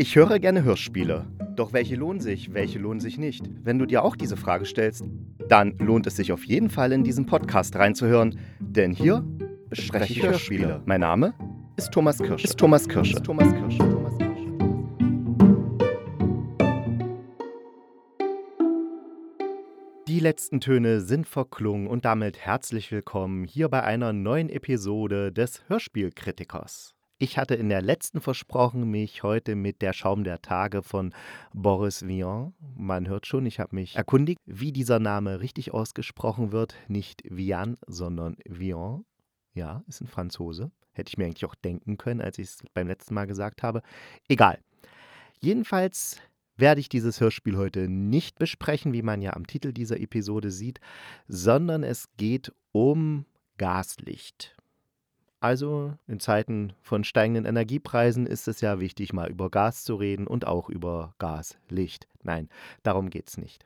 [0.00, 1.26] Ich höre gerne Hörspiele.
[1.56, 3.50] Doch welche lohnen sich, welche lohnen sich nicht?
[3.64, 5.02] Wenn du dir auch diese Frage stellst,
[5.48, 9.24] dann lohnt es sich auf jeden Fall in diesen Podcast reinzuhören, denn hier
[9.68, 10.82] bespreche ich Hörspiele.
[10.84, 11.34] Mein Name
[11.76, 12.44] ist Thomas Kirsch.
[12.44, 13.12] Ist Thomas Kirsch.
[13.12, 13.76] Ist Thomas Kirsch.
[13.78, 14.38] Thomas Kirsch.
[20.06, 25.64] Die letzten Töne sind verklungen und damit herzlich willkommen hier bei einer neuen Episode des
[25.66, 26.94] Hörspielkritikers.
[27.20, 31.12] Ich hatte in der letzten versprochen, mich heute mit der Schaum der Tage von
[31.52, 36.76] Boris Vian, man hört schon, ich habe mich erkundigt, wie dieser Name richtig ausgesprochen wird.
[36.86, 39.04] Nicht Vian, sondern Vian.
[39.52, 40.70] Ja, ist ein Franzose.
[40.92, 43.82] Hätte ich mir eigentlich auch denken können, als ich es beim letzten Mal gesagt habe.
[44.28, 44.60] Egal.
[45.40, 46.20] Jedenfalls
[46.56, 50.78] werde ich dieses Hörspiel heute nicht besprechen, wie man ja am Titel dieser Episode sieht,
[51.26, 53.24] sondern es geht um
[53.56, 54.57] Gaslicht.
[55.40, 60.26] Also in Zeiten von steigenden Energiepreisen ist es ja wichtig, mal über Gas zu reden
[60.26, 62.08] und auch über Gaslicht.
[62.22, 62.48] Nein,
[62.82, 63.64] darum geht es nicht.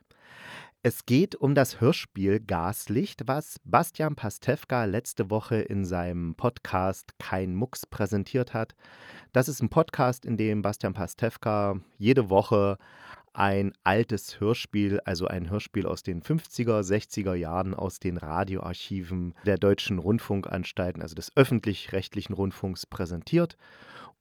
[0.85, 7.55] Es geht um das Hörspiel Gaslicht, was Bastian Pastewka letzte Woche in seinem Podcast Kein
[7.55, 8.75] Mucks präsentiert hat.
[9.31, 12.77] Das ist ein Podcast, in dem Bastian Pastewka jede Woche
[13.33, 19.57] ein altes Hörspiel, also ein Hörspiel aus den 50er, 60er Jahren aus den Radioarchiven der
[19.57, 23.57] deutschen Rundfunkanstalten, also des öffentlich-rechtlichen Rundfunks präsentiert.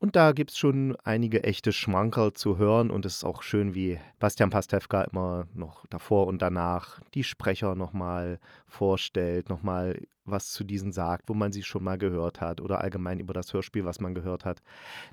[0.03, 3.73] Und da gibt es schon einige echte Schmankerl zu hören und es ist auch schön,
[3.73, 10.65] wie Bastian Pastewka immer noch davor und danach die Sprecher nochmal vorstellt, nochmal was zu
[10.65, 14.01] diesen sagt, wo man sie schon mal gehört hat oder allgemein über das Hörspiel, was
[14.01, 14.61] man gehört hat.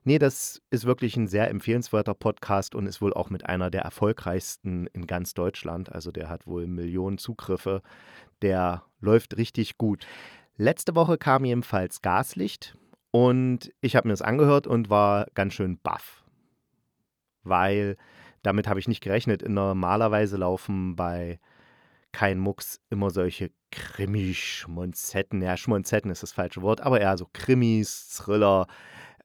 [0.05, 3.83] Nee, das ist wirklich ein sehr empfehlenswerter Podcast und ist wohl auch mit einer der
[3.83, 5.91] erfolgreichsten in ganz Deutschland.
[5.91, 7.83] Also der hat wohl Millionen Zugriffe.
[8.41, 10.07] Der läuft richtig gut.
[10.57, 12.75] Letzte Woche kam jedenfalls Gaslicht
[13.11, 16.23] und ich habe mir das angehört und war ganz schön baff.
[17.43, 17.97] Weil
[18.43, 19.47] damit habe ich nicht gerechnet.
[19.47, 21.39] Normalerweise laufen bei
[22.11, 25.41] kein Mucks immer solche Krimi-Schmonzetten.
[25.41, 28.67] Ja, Schmonzetten ist das falsche Wort, aber eher so Krimis, Thriller,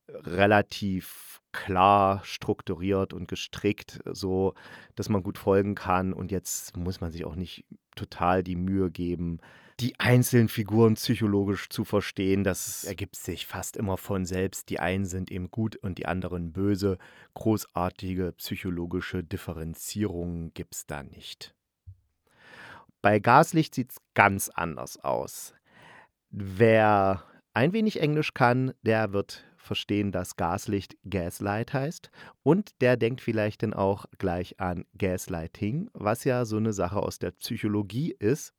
[0.08, 4.54] relativ klar strukturiert und gestrickt, so
[4.96, 6.12] dass man gut folgen kann.
[6.12, 7.64] Und jetzt muss man sich auch nicht
[7.96, 9.38] total die Mühe geben,
[9.80, 12.44] die einzelnen Figuren psychologisch zu verstehen.
[12.44, 14.70] Das ergibt sich fast immer von selbst.
[14.70, 16.98] Die einen sind eben gut und die anderen böse.
[17.34, 21.54] Großartige psychologische Differenzierungen gibt es da nicht.
[23.02, 25.54] Bei Gaslicht sieht es ganz anders aus.
[26.30, 32.10] Wer ein wenig Englisch kann, der wird verstehen, dass Gaslicht Gaslight heißt.
[32.42, 37.18] Und der denkt vielleicht dann auch gleich an Gaslighting, was ja so eine Sache aus
[37.18, 38.52] der Psychologie ist.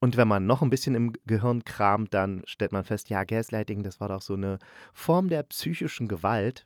[0.00, 3.82] Und wenn man noch ein bisschen im Gehirn kramt, dann stellt man fest, ja, Gaslighting,
[3.82, 4.58] das war doch so eine
[4.94, 6.64] Form der psychischen Gewalt.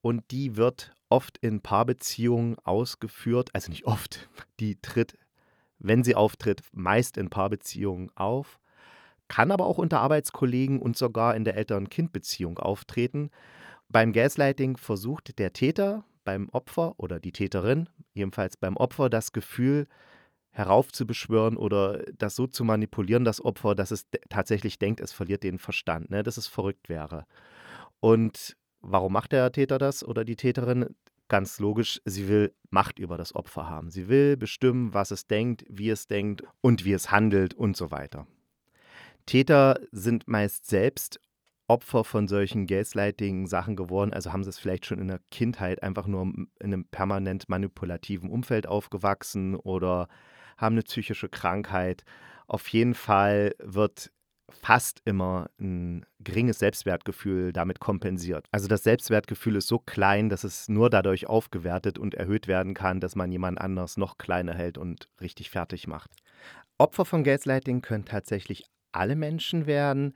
[0.00, 4.28] Und die wird oft in Paarbeziehungen ausgeführt, also nicht oft,
[4.60, 5.18] die tritt,
[5.78, 8.60] wenn sie auftritt, meist in Paarbeziehungen auf,
[9.26, 13.30] kann aber auch unter Arbeitskollegen und sogar in der Eltern-Kind-Beziehung auftreten.
[13.88, 19.88] Beim Gaslighting versucht der Täter beim Opfer oder die Täterin, jedenfalls beim Opfer, das Gefühl,
[20.52, 25.58] heraufzubeschwören oder das so zu manipulieren, das Opfer, dass es tatsächlich denkt, es verliert den
[25.58, 26.22] Verstand, ne?
[26.22, 27.26] dass es verrückt wäre.
[28.00, 30.94] Und warum macht der Täter das oder die Täterin?
[31.28, 33.90] Ganz logisch, sie will Macht über das Opfer haben.
[33.90, 37.90] Sie will bestimmen, was es denkt, wie es denkt und wie es handelt und so
[37.90, 38.26] weiter.
[39.24, 41.20] Täter sind meist selbst
[41.68, 46.06] Opfer von solchen Gaslighting-Sachen geworden, also haben sie es vielleicht schon in der Kindheit einfach
[46.06, 50.08] nur in einem permanent manipulativen Umfeld aufgewachsen oder
[50.62, 52.04] haben eine psychische Krankheit.
[52.46, 54.10] Auf jeden Fall wird
[54.50, 58.46] fast immer ein geringes Selbstwertgefühl damit kompensiert.
[58.52, 63.00] Also das Selbstwertgefühl ist so klein, dass es nur dadurch aufgewertet und erhöht werden kann,
[63.00, 66.10] dass man jemand anders noch kleiner hält und richtig fertig macht.
[66.78, 70.14] Opfer von Gaslighting können tatsächlich alle Menschen werden,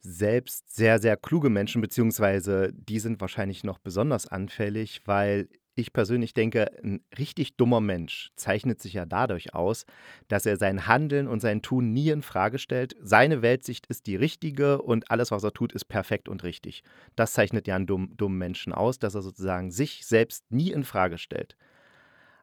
[0.00, 6.34] selbst sehr, sehr kluge Menschen, beziehungsweise die sind wahrscheinlich noch besonders anfällig, weil ich persönlich
[6.34, 9.86] denke, ein richtig dummer Mensch zeichnet sich ja dadurch aus,
[10.28, 12.94] dass er sein Handeln und sein Tun nie in Frage stellt.
[13.00, 16.82] Seine Weltsicht ist die richtige und alles, was er tut, ist perfekt und richtig.
[17.16, 20.84] Das zeichnet ja einen dummen, dummen Menschen aus, dass er sozusagen sich selbst nie in
[20.84, 21.56] Frage stellt.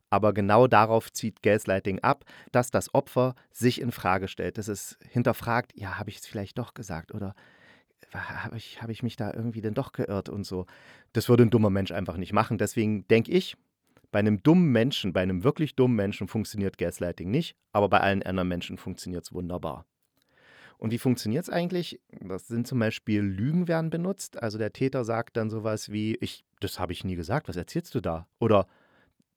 [0.09, 4.97] Aber genau darauf zieht Gaslighting ab, dass das Opfer sich in Frage stellt, dass es
[5.07, 7.35] hinterfragt, ja, habe ich es vielleicht doch gesagt oder
[8.13, 10.65] habe ich, hab ich mich da irgendwie denn doch geirrt und so.
[11.13, 12.57] Das würde ein dummer Mensch einfach nicht machen.
[12.57, 13.55] Deswegen denke ich,
[14.11, 18.23] bei einem dummen Menschen, bei einem wirklich dummen Menschen funktioniert Gaslighting nicht, aber bei allen
[18.23, 19.85] anderen Menschen funktioniert es wunderbar.
[20.79, 21.99] Und wie funktioniert es eigentlich?
[22.21, 24.41] Das sind zum Beispiel Lügen werden benutzt.
[24.41, 27.93] Also der Täter sagt dann sowas wie, ich, das habe ich nie gesagt, was erzählst
[27.95, 28.27] du da?
[28.39, 28.65] Oder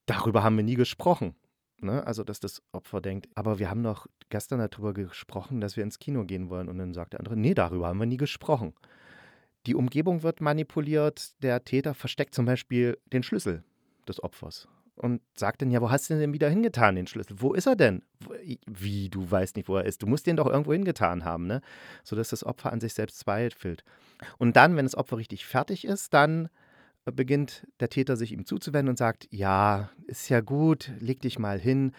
[0.06, 1.34] darüber haben wir nie gesprochen.
[1.82, 2.06] Ne?
[2.06, 5.98] Also, dass das Opfer denkt, aber wir haben doch gestern darüber gesprochen, dass wir ins
[5.98, 6.68] Kino gehen wollen.
[6.68, 8.74] Und dann sagt der andere, nee, darüber haben wir nie gesprochen.
[9.66, 11.42] Die Umgebung wird manipuliert.
[11.42, 13.62] Der Täter versteckt zum Beispiel den Schlüssel
[14.08, 17.40] des Opfers und sagt dann, ja, wo hast du denn wieder hingetan, den Schlüssel?
[17.40, 18.02] Wo ist er denn?
[18.66, 20.02] Wie, du weißt nicht, wo er ist?
[20.02, 21.60] Du musst den doch irgendwo hingetan haben, ne?
[22.04, 23.84] Sodass das Opfer an sich selbst zweifelt.
[24.38, 26.48] Und dann, wenn das Opfer richtig fertig ist, dann
[27.10, 31.58] beginnt der Täter sich ihm zuzuwenden und sagt, ja, ist ja gut, leg dich mal
[31.58, 31.92] hin,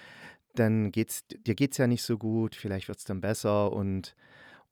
[0.55, 4.15] dann geht's, dir geht's ja nicht so gut, vielleicht wird es dann besser und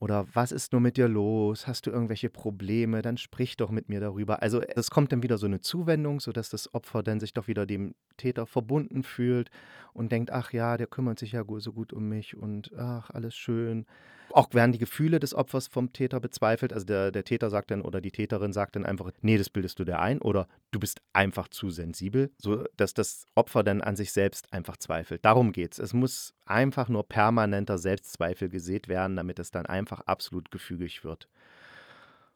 [0.01, 1.67] oder was ist nur mit dir los?
[1.67, 3.03] Hast du irgendwelche Probleme?
[3.03, 4.41] Dann sprich doch mit mir darüber.
[4.41, 7.67] Also es kommt dann wieder so eine Zuwendung, sodass das Opfer dann sich doch wieder
[7.67, 9.51] dem Täter verbunden fühlt
[9.93, 13.35] und denkt, ach ja, der kümmert sich ja so gut um mich und ach, alles
[13.35, 13.85] schön.
[14.33, 16.73] Auch werden die Gefühle des Opfers vom Täter bezweifelt.
[16.73, 19.79] Also der, der Täter sagt dann oder die Täterin sagt dann einfach, nee, das bildest
[19.79, 24.13] du dir ein oder du bist einfach zu sensibel, sodass das Opfer dann an sich
[24.13, 25.25] selbst einfach zweifelt.
[25.25, 25.79] Darum geht es.
[25.79, 31.27] Es muss einfach nur permanenter Selbstzweifel gesät werden, damit es dann einfach absolut gefügig wird.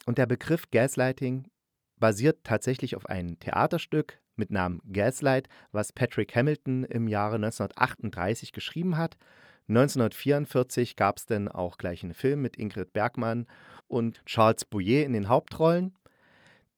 [0.06, 1.48] Und der Begriff Gaslighting
[1.98, 8.98] basiert tatsächlich auf einem Theaterstück mit Namen Gaslight, was Patrick Hamilton im Jahre 1938 geschrieben
[8.98, 9.18] hat
[9.68, 13.48] 1944 gab es dann auch gleich einen Film mit Ingrid Bergmann
[13.88, 15.96] und Charles Bouillet in den Hauptrollen.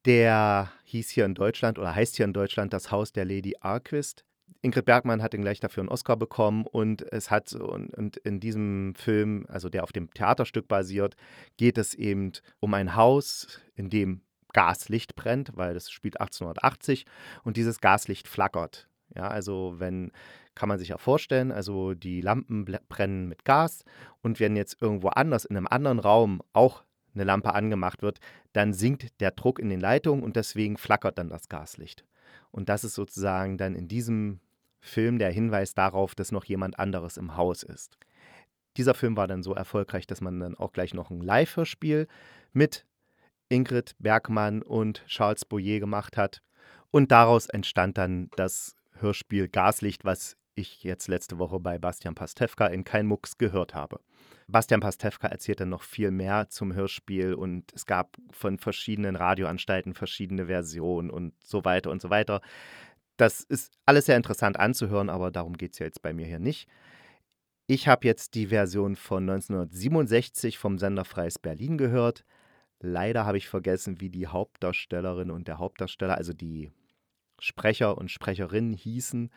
[0.05, 4.23] Der hieß hier in Deutschland oder heißt hier in Deutschland Das Haus der Lady Arquist.
[4.67, 8.39] Ingrid Bergmann hat dann gleich dafür einen Oscar bekommen und es hat und, und, in
[8.39, 11.15] diesem Film, also der auf dem Theaterstück basiert,
[11.57, 14.21] geht es eben um ein Haus, in dem
[14.53, 17.05] Gaslicht brennt, weil das spielt 1880
[17.43, 18.89] und dieses Gaslicht flackert.
[19.15, 20.11] Ja, also wenn
[20.57, 21.51] kann man sich ja vorstellen.
[21.51, 23.85] Also die Lampen brennen mit Gas
[24.21, 26.83] und wenn jetzt irgendwo anders in einem anderen Raum auch
[27.13, 28.19] eine Lampe angemacht wird,
[28.53, 32.05] dann sinkt der Druck in den Leitungen und deswegen flackert dann das Gaslicht.
[32.51, 34.39] Und das ist sozusagen dann in diesem
[34.87, 37.97] Film der Hinweis darauf, dass noch jemand anderes im Haus ist.
[38.77, 42.07] Dieser Film war dann so erfolgreich, dass man dann auch gleich noch ein Live-Hörspiel
[42.53, 42.85] mit
[43.49, 46.41] Ingrid Bergmann und Charles Boyer gemacht hat.
[46.91, 52.67] Und daraus entstand dann das Hörspiel Gaslicht, was ich jetzt letzte Woche bei Bastian Pastewka
[52.67, 53.99] in Kein Mucks gehört habe.
[54.47, 59.93] Bastian Pastewka erzählt dann noch viel mehr zum Hörspiel und es gab von verschiedenen Radioanstalten
[59.93, 62.41] verschiedene Versionen und so weiter und so weiter.
[63.17, 66.39] Das ist alles sehr interessant anzuhören, aber darum geht es ja jetzt bei mir hier
[66.39, 66.67] nicht.
[67.65, 72.23] Ich habe jetzt die Version von 1967 vom Sender Freies Berlin gehört.
[72.79, 76.71] Leider habe ich vergessen, wie die Hauptdarstellerin und der Hauptdarsteller, also die
[77.39, 79.31] Sprecher und Sprecherinnen hießen.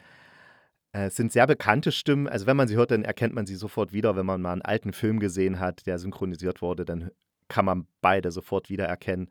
[0.93, 2.29] Äh, es sind sehr bekannte Stimmen.
[2.29, 4.15] Also wenn man sie hört, dann erkennt man sie sofort wieder.
[4.15, 7.11] Wenn man mal einen alten Film gesehen hat, der synchronisiert wurde, dann
[7.49, 9.29] kann man beide sofort wiedererkennen.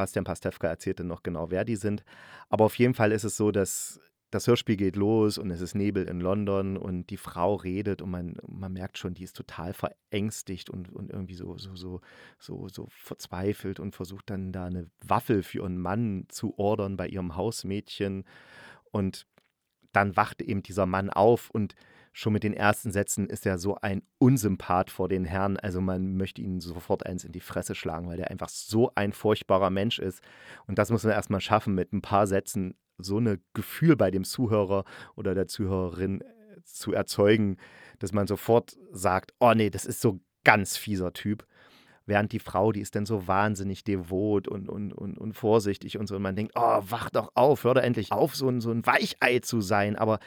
[0.00, 2.04] Bastian Pastewka erzählt dann noch genau, wer die sind.
[2.48, 4.00] Aber auf jeden Fall ist es so, dass
[4.30, 8.10] das Hörspiel geht los und es ist Nebel in London und die Frau redet und
[8.10, 12.00] man, man merkt schon, die ist total verängstigt und, und irgendwie so, so, so,
[12.38, 17.08] so, so verzweifelt und versucht dann da eine Waffel für ihren Mann zu ordern bei
[17.08, 18.24] ihrem Hausmädchen.
[18.90, 19.26] Und
[19.92, 21.74] dann wacht eben dieser Mann auf und
[22.12, 25.56] schon mit den ersten Sätzen ist er so ein Unsympath vor den Herren.
[25.56, 29.12] Also man möchte ihn sofort eins in die Fresse schlagen, weil der einfach so ein
[29.12, 30.22] furchtbarer Mensch ist.
[30.66, 34.24] Und das muss man erstmal schaffen, mit ein paar Sätzen so ein Gefühl bei dem
[34.24, 37.56] Zuhörer oder der Zuhörerin äh, zu erzeugen,
[37.98, 41.46] dass man sofort sagt, oh nee, das ist so ganz fieser Typ.
[42.06, 46.08] Während die Frau, die ist dann so wahnsinnig devot und, und, und, und vorsichtig und
[46.08, 46.16] so.
[46.16, 49.38] Und man denkt, oh, wach doch auf, hör doch endlich auf, so so ein Weichei
[49.38, 49.96] zu sein.
[49.96, 50.18] Aber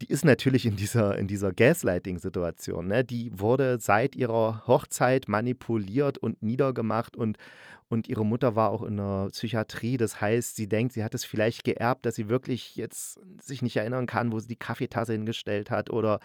[0.00, 2.86] die ist natürlich in dieser, in dieser Gaslighting-Situation.
[2.86, 3.04] Ne?
[3.04, 7.36] Die wurde seit ihrer Hochzeit manipuliert und niedergemacht und,
[7.90, 9.96] und ihre Mutter war auch in der Psychiatrie.
[9.96, 13.76] Das heißt, sie denkt, sie hat es vielleicht geerbt, dass sie wirklich jetzt sich nicht
[13.76, 16.20] erinnern kann, wo sie die Kaffeetasse hingestellt hat oder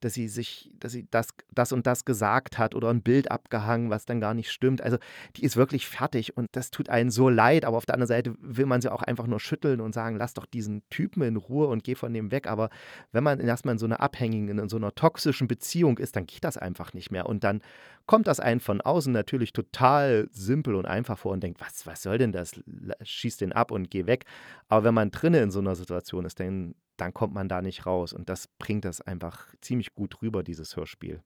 [0.00, 3.90] dass sie sich, dass sie das, das und das gesagt hat oder ein Bild abgehangen,
[3.90, 4.82] was dann gar nicht stimmt.
[4.82, 4.98] Also
[5.36, 7.64] die ist wirklich fertig und das tut einen so leid.
[7.64, 10.34] Aber auf der anderen Seite will man sie auch einfach nur schütteln und sagen, lass
[10.34, 12.48] doch diesen Typen in Ruhe und geh von dem weg.
[12.48, 12.70] Aber
[13.14, 16.44] wenn man erstmal in so einer abhängigen, in so einer toxischen Beziehung ist, dann geht
[16.44, 17.26] das einfach nicht mehr.
[17.26, 17.62] Und dann
[18.06, 22.02] kommt das einen von außen natürlich total simpel und einfach vor und denkt, was, was
[22.02, 22.60] soll denn das?
[23.02, 24.24] Schieß den ab und geh weg.
[24.68, 27.86] Aber wenn man drinnen in so einer Situation ist, dann, dann kommt man da nicht
[27.86, 28.12] raus.
[28.12, 31.22] Und das bringt das einfach ziemlich gut rüber, dieses Hörspiel.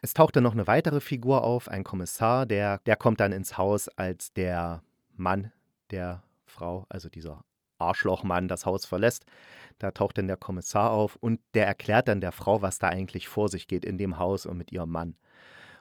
[0.00, 3.58] Es taucht dann noch eine weitere Figur auf, ein Kommissar, der, der kommt dann ins
[3.58, 4.82] Haus, als der
[5.16, 5.52] Mann
[5.90, 7.44] der Frau, also dieser
[7.78, 9.24] Arschlochmann, das Haus verlässt.
[9.78, 13.28] Da taucht dann der Kommissar auf und der erklärt dann der Frau, was da eigentlich
[13.28, 15.16] vor sich geht in dem Haus und mit ihrem Mann.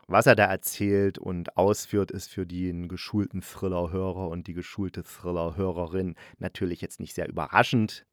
[0.07, 6.15] was er da erzählt und ausführt, ist für den geschulten Thriller-Hörer und die geschulte Thriller-Hörerin
[6.37, 8.05] natürlich jetzt nicht sehr überraschend.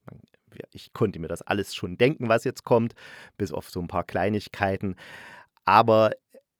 [0.73, 2.95] Ich konnte mir das alles schon denken, was jetzt kommt,
[3.37, 4.97] bis auf so ein paar Kleinigkeiten.
[5.65, 6.13] Aber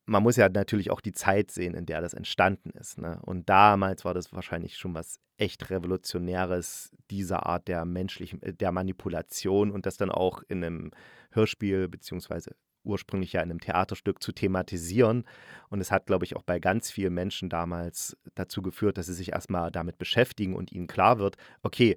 [0.07, 2.99] man muss ja natürlich auch die Zeit sehen, in der das entstanden ist.
[2.99, 3.21] Ne?
[3.23, 8.73] Und damals war das wahrscheinlich schon was echt Revolutionäres, diese Art der menschlichen, äh, der
[8.73, 10.91] Manipulation und das dann auch in einem
[11.31, 12.55] Hörspiel beziehungsweise
[12.85, 15.25] ursprünglich ja in einem Theaterstück zu thematisieren.
[15.69, 19.15] Und es hat, glaube ich, auch bei ganz vielen Menschen damals dazu geführt, dass sie
[19.15, 21.97] sich erstmal damit beschäftigen und ihnen klar wird, okay,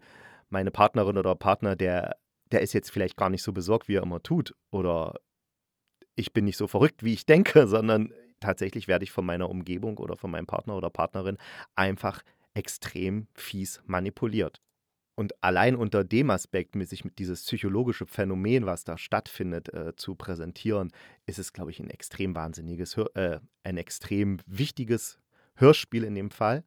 [0.49, 2.17] meine Partnerin oder Partner, der,
[2.51, 4.55] der ist jetzt vielleicht gar nicht so besorgt, wie er immer tut.
[4.69, 5.15] Oder
[6.15, 9.97] ich bin nicht so verrückt, wie ich denke, sondern tatsächlich werde ich von meiner Umgebung
[9.97, 11.37] oder von meinem Partner oder Partnerin
[11.75, 12.21] einfach
[12.53, 14.61] extrem fies manipuliert.
[15.17, 20.15] Und allein unter dem Aspekt, sich mit dieses psychologische Phänomen, was da stattfindet, äh, zu
[20.15, 20.91] präsentieren,
[21.25, 25.17] ist es, glaube ich, ein extrem wahnsinniges, äh, ein extrem wichtiges
[25.55, 26.65] Hörspiel in dem Fall.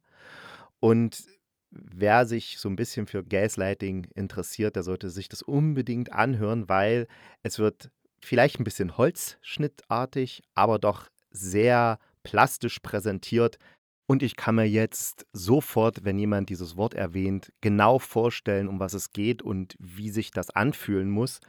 [0.81, 1.25] Und
[1.71, 7.07] wer sich so ein bisschen für Gaslighting interessiert, der sollte sich das unbedingt anhören, weil
[7.43, 7.91] es wird
[8.21, 13.59] vielleicht ein bisschen holzschnittartig, aber doch sehr plastisch präsentiert.
[14.07, 18.95] Und ich kann mir jetzt sofort, wenn jemand dieses Wort erwähnt, genau vorstellen, um was
[18.95, 21.41] es geht und wie sich das anfühlen muss.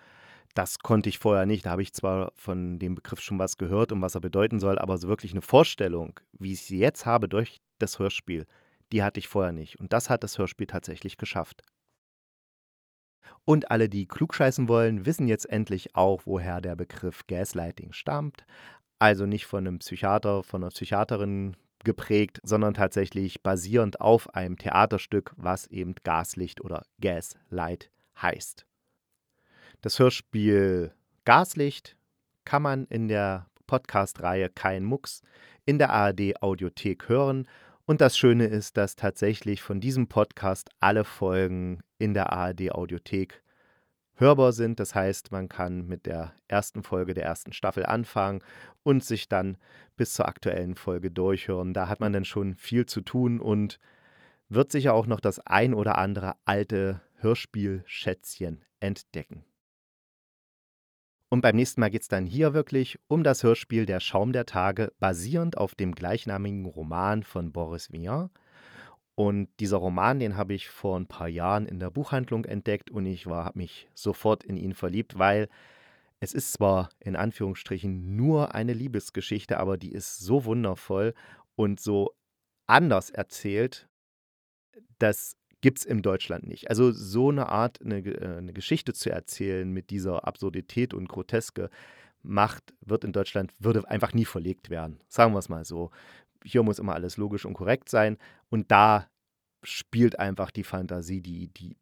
[0.55, 1.65] Das konnte ich vorher nicht.
[1.65, 4.77] Da habe ich zwar von dem Begriff schon was gehört und was er bedeuten soll,
[4.77, 8.45] aber so wirklich eine Vorstellung, wie ich sie jetzt habe durch das Hörspiel,
[8.91, 9.79] die hatte ich vorher nicht.
[9.79, 11.63] Und das hat das Hörspiel tatsächlich geschafft.
[13.45, 18.45] Und alle, die klugscheißen wollen, wissen jetzt endlich auch, woher der Begriff Gaslighting stammt.
[18.99, 25.33] Also nicht von einem Psychiater, von einer Psychiaterin geprägt, sondern tatsächlich basierend auf einem Theaterstück,
[25.37, 27.89] was eben Gaslicht oder Gaslight
[28.21, 28.65] heißt.
[29.81, 30.93] Das Hörspiel
[31.23, 31.95] Gaslicht
[32.43, 35.21] kann man in der Podcast-Reihe Kein Mucks
[35.65, 37.47] in der ARD Audiothek hören
[37.89, 43.41] und das Schöne ist, dass tatsächlich von diesem Podcast alle Folgen in der ARD Audiothek
[44.13, 44.79] hörbar sind.
[44.79, 48.43] Das heißt, man kann mit der ersten Folge der ersten Staffel anfangen
[48.83, 49.57] und sich dann
[49.97, 51.73] bis zur aktuellen Folge durchhören.
[51.73, 53.79] Da hat man dann schon viel zu tun und
[54.49, 59.45] wird sicher auch noch das ein oder andere alte Hörspielschätzchen entdecken.
[61.29, 64.47] Und beim nächsten Mal geht es dann hier wirklich um das Hörspiel Der Schaum der
[64.47, 68.31] Tage, basierend auf dem gleichnamigen Roman von Boris Vian.
[69.13, 73.05] Und dieser Roman, den habe ich vor ein paar Jahren in der Buchhandlung entdeckt und
[73.05, 75.49] ich habe mich sofort in ihn verliebt, weil
[76.19, 81.13] es ist zwar in Anführungsstrichen nur eine Liebesgeschichte, aber die ist so wundervoll
[81.55, 82.15] und so
[82.65, 83.87] anders erzählt,
[84.97, 86.69] dass gibt es in Deutschland nicht.
[86.69, 91.69] Also so eine Art, eine, äh, eine Geschichte zu erzählen mit dieser Absurdität und Groteske
[92.21, 94.99] macht, wird in Deutschland, würde einfach nie verlegt werden.
[95.07, 95.91] Sagen wir es mal so.
[96.43, 98.17] Hier muss immer alles logisch und korrekt sein.
[98.49, 99.09] Und da
[99.63, 101.75] spielt einfach die Fantasie, die, die,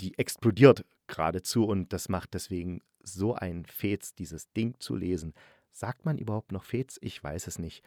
[0.00, 5.32] die explodiert geradezu und das macht deswegen so ein Fez, dieses Ding zu lesen.
[5.72, 6.98] Sagt man überhaupt noch Fez?
[7.00, 7.84] Ich weiß es nicht.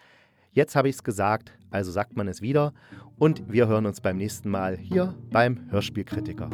[0.53, 2.73] Jetzt habe ich es gesagt, also sagt man es wieder.
[3.17, 6.49] Und wir hören uns beim nächsten Mal hier beim Hörspielkritiker.